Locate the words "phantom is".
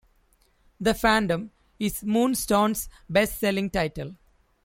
0.95-2.03